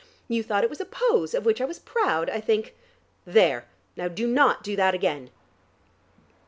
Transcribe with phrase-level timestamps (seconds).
[0.27, 2.75] You thought it was a pose of which I was proud, I think.
[3.23, 3.65] There!
[3.95, 5.29] Now do not do that again."